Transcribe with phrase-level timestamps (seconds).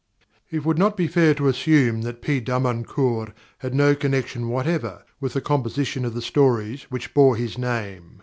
[0.59, 2.39] __It would not be fair to assume that P.
[2.41, 8.19] Darmancour had no connection whatever with the composition of the stories which bore his name.